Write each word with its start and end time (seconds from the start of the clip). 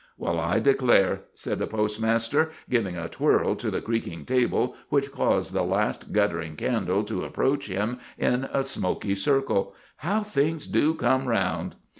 "Well, 0.17 0.39
I 0.39 0.57
declare," 0.59 1.25
said 1.35 1.59
the 1.59 1.67
postmaster, 1.67 2.49
giving 2.67 2.97
a 2.97 3.07
twirl 3.07 3.55
to 3.57 3.69
the 3.69 3.81
creaking 3.83 4.25
table 4.25 4.75
which 4.89 5.11
caused 5.11 5.53
the 5.53 5.61
last 5.61 6.11
guttering 6.11 6.55
candle 6.55 7.03
to 7.03 7.23
approach 7.23 7.67
him 7.67 7.99
in 8.17 8.45
a 8.51 8.63
smoky 8.63 9.13
circle, 9.13 9.75
"how 9.97 10.23
things 10.23 10.65
do 10.65 10.95
come 10.95 11.27
round!" 11.27 11.75